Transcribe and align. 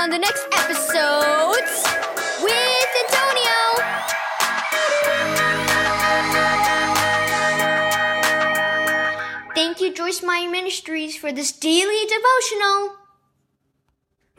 on 0.00 0.08
the 0.08 0.18
next 0.18 0.46
episode 0.52 1.60
with 2.42 2.88
Antonio. 3.04 3.58
Thank 9.54 9.82
you, 9.82 9.92
Joyce 9.92 10.22
Meyer 10.22 10.48
Ministries, 10.48 11.16
for 11.16 11.32
this 11.32 11.52
daily 11.52 12.06
devotional. 12.06 12.96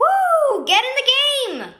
Woo! 0.00 0.66
Get 0.66 0.82
in 0.82 0.96
the 0.96 1.60
game! 1.62 1.74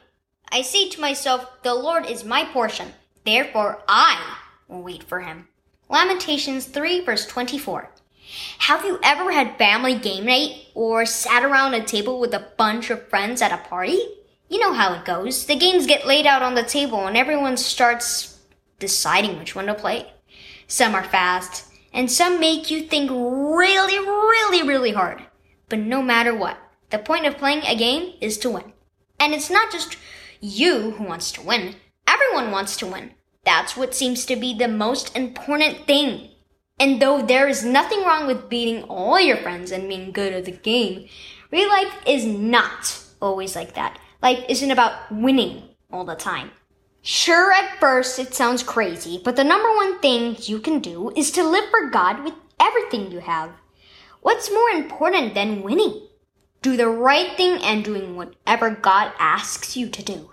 I 0.52 0.62
say 0.62 0.88
to 0.88 1.00
myself, 1.00 1.64
The 1.64 1.74
Lord 1.74 2.06
is 2.06 2.22
my 2.22 2.44
portion. 2.44 2.92
Therefore, 3.24 3.82
I 3.88 4.36
will 4.68 4.84
wait 4.84 5.02
for 5.02 5.18
him. 5.22 5.48
Lamentations 5.88 6.66
3, 6.66 7.04
verse 7.04 7.26
24. 7.26 7.90
Have 8.58 8.84
you 8.84 8.98
ever 9.02 9.30
had 9.32 9.58
family 9.58 9.94
game 9.94 10.26
night 10.26 10.66
or 10.74 11.04
sat 11.06 11.44
around 11.44 11.74
a 11.74 11.84
table 11.84 12.18
with 12.18 12.32
a 12.34 12.48
bunch 12.56 12.90
of 12.90 13.08
friends 13.08 13.42
at 13.42 13.52
a 13.52 13.68
party? 13.68 13.98
You 14.48 14.58
know 14.58 14.72
how 14.72 14.94
it 14.94 15.04
goes. 15.04 15.46
The 15.46 15.56
games 15.56 15.86
get 15.86 16.06
laid 16.06 16.26
out 16.26 16.42
on 16.42 16.54
the 16.54 16.62
table 16.62 17.06
and 17.06 17.16
everyone 17.16 17.56
starts 17.56 18.38
deciding 18.78 19.38
which 19.38 19.54
one 19.54 19.66
to 19.66 19.74
play. 19.74 20.12
Some 20.66 20.94
are 20.94 21.04
fast, 21.04 21.66
and 21.92 22.10
some 22.10 22.40
make 22.40 22.70
you 22.70 22.82
think 22.82 23.10
really, 23.10 23.98
really, 23.98 24.66
really 24.66 24.92
hard. 24.92 25.22
But 25.68 25.80
no 25.80 26.02
matter 26.02 26.34
what, 26.34 26.58
the 26.90 26.98
point 26.98 27.26
of 27.26 27.38
playing 27.38 27.62
a 27.64 27.76
game 27.76 28.14
is 28.20 28.38
to 28.38 28.50
win. 28.50 28.72
And 29.20 29.34
it's 29.34 29.50
not 29.50 29.70
just 29.70 29.96
you 30.40 30.92
who 30.92 31.04
wants 31.04 31.30
to 31.32 31.42
win. 31.42 31.76
Everyone 32.06 32.50
wants 32.50 32.76
to 32.78 32.86
win. 32.86 33.12
That's 33.44 33.76
what 33.76 33.94
seems 33.94 34.24
to 34.26 34.36
be 34.36 34.56
the 34.56 34.68
most 34.68 35.16
important 35.16 35.86
thing. 35.86 36.31
And 36.82 37.00
though 37.00 37.22
there 37.22 37.46
is 37.46 37.64
nothing 37.64 38.02
wrong 38.02 38.26
with 38.26 38.48
beating 38.48 38.82
all 38.88 39.20
your 39.20 39.36
friends 39.36 39.70
and 39.70 39.88
being 39.88 40.10
good 40.10 40.32
at 40.32 40.46
the 40.46 40.50
game, 40.50 41.06
real 41.52 41.68
life 41.68 41.94
is 42.08 42.24
not 42.24 43.00
always 43.20 43.54
like 43.54 43.74
that. 43.74 44.00
Life 44.20 44.44
isn't 44.48 44.72
about 44.72 45.12
winning 45.12 45.62
all 45.92 46.04
the 46.04 46.16
time. 46.16 46.50
Sure, 47.00 47.52
at 47.52 47.78
first 47.78 48.18
it 48.18 48.34
sounds 48.34 48.64
crazy, 48.64 49.20
but 49.24 49.36
the 49.36 49.44
number 49.44 49.68
one 49.76 50.00
thing 50.00 50.34
you 50.40 50.58
can 50.58 50.80
do 50.80 51.12
is 51.14 51.30
to 51.30 51.44
live 51.44 51.70
for 51.70 51.88
God 51.88 52.24
with 52.24 52.34
everything 52.58 53.12
you 53.12 53.20
have. 53.20 53.52
What's 54.20 54.50
more 54.50 54.70
important 54.70 55.34
than 55.34 55.62
winning? 55.62 56.08
Do 56.62 56.76
the 56.76 56.88
right 56.88 57.36
thing 57.36 57.62
and 57.62 57.84
doing 57.84 58.16
whatever 58.16 58.70
God 58.70 59.12
asks 59.20 59.76
you 59.76 59.88
to 59.88 60.02
do. 60.02 60.32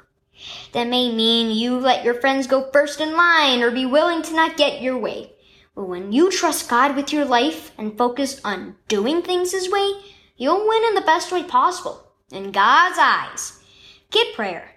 That 0.72 0.88
may 0.88 1.14
mean 1.16 1.56
you 1.56 1.78
let 1.78 2.04
your 2.04 2.20
friends 2.20 2.48
go 2.48 2.72
first 2.72 3.00
in 3.00 3.16
line 3.16 3.62
or 3.62 3.70
be 3.70 3.86
willing 3.86 4.24
to 4.24 4.34
not 4.34 4.58
get 4.58 4.82
your 4.82 4.98
way. 4.98 5.34
But 5.80 5.88
when 5.88 6.12
you 6.12 6.30
trust 6.30 6.68
God 6.68 6.94
with 6.98 7.14
your 7.14 7.24
life 7.24 7.72
and 7.78 7.98
focus 7.98 8.42
on 8.44 8.76
doing 8.90 9.22
things 9.22 9.54
His 9.54 9.72
way, 9.72 9.94
you'll 10.36 10.68
win 10.68 10.84
in 10.84 10.94
the 10.94 11.00
best 11.00 11.32
way 11.32 11.42
possible. 11.42 12.12
In 12.34 12.52
God's 12.52 12.98
eyes. 13.00 13.64
Get 14.12 14.36
prayer. 14.36 14.72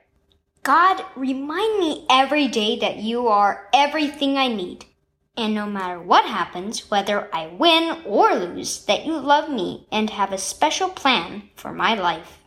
God, 0.63 1.05
remind 1.17 1.81
me 1.81 2.07
every 2.09 2.47
day 2.47 2.79
that 2.79 2.99
you 2.99 3.27
are 3.27 3.69
everything 3.75 4.39
I 4.39 4.47
need. 4.47 4.85
And 5.37 5.57
no 5.57 5.67
matter 5.67 6.01
what 6.01 6.25
happens, 6.25 6.89
whether 6.89 7.29
I 7.35 7.49
win 7.49 8.05
or 8.07 8.37
lose, 8.37 8.85
that 8.85 9.05
you 9.05 9.19
love 9.19 9.51
me 9.51 9.89
and 9.91 10.09
have 10.09 10.33
a 10.33 10.39
special 10.39 10.89
plan 10.89 11.49
for 11.57 11.73
my 11.73 11.95
life. 11.95 12.39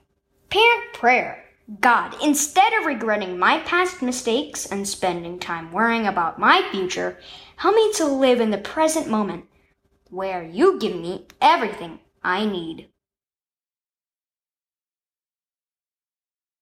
Parent 0.50 0.94
prayer. 0.94 1.44
God, 1.80 2.16
instead 2.22 2.74
of 2.74 2.86
regretting 2.86 3.40
my 3.40 3.60
past 3.60 4.04
mistakes 4.04 4.68
and 4.68 4.88
spending 4.88 5.40
time 5.40 5.72
worrying 5.72 6.06
about 6.06 6.38
my 6.38 6.62
future, 6.72 7.18
help 7.56 7.76
me 7.76 7.92
to 7.94 8.06
live 8.06 8.40
in 8.40 8.52
the 8.52 8.60
present 8.60 9.08
moment 9.08 9.46
where 10.12 10.44
you 10.44 10.80
give 10.80 10.96
me 10.96 11.26
everything 11.42 12.00
I 12.24 12.46
need. 12.46 12.90